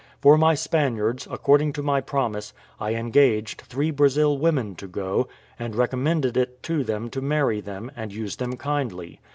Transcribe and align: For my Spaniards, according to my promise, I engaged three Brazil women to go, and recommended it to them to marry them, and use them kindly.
For 0.19 0.35
my 0.35 0.55
Spaniards, 0.55 1.27
according 1.29 1.73
to 1.73 1.83
my 1.83 2.01
promise, 2.01 2.53
I 2.79 2.95
engaged 2.95 3.61
three 3.61 3.91
Brazil 3.91 4.35
women 4.35 4.73
to 4.77 4.87
go, 4.87 5.27
and 5.59 5.75
recommended 5.75 6.35
it 6.35 6.63
to 6.63 6.83
them 6.83 7.11
to 7.11 7.21
marry 7.21 7.61
them, 7.61 7.91
and 7.95 8.11
use 8.11 8.37
them 8.37 8.57
kindly. 8.57 9.19